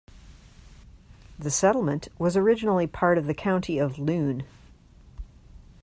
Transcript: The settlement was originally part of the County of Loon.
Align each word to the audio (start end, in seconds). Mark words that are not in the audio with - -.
The 1.37 1.51
settlement 1.51 2.07
was 2.17 2.35
originally 2.35 2.87
part 2.87 3.19
of 3.19 3.27
the 3.27 3.35
County 3.35 3.77
of 3.77 3.99
Loon. 3.99 4.41